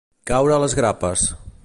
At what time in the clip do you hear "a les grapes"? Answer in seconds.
0.55-1.27